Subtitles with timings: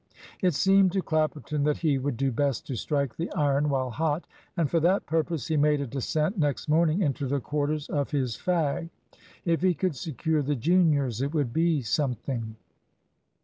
[0.41, 4.25] It seemed to Clapperton that he would do best to strike the iron while hot;
[4.57, 8.35] and for that purpose he made a descent next morning into the quarters of his
[8.35, 8.89] fag.
[9.45, 12.55] If he could secure the juniors, it would be something.